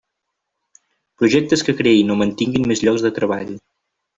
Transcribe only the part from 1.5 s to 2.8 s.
que creïn o mantinguin